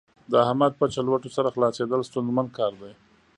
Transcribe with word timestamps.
د 0.31 0.33
احمد 0.45 0.73
په 0.79 0.85
چلوټو 0.93 1.29
سر 1.35 1.45
خلاصېدل 1.53 2.01
ستونزمن 2.09 2.47
کار 2.57 2.73
دی. 2.81 2.91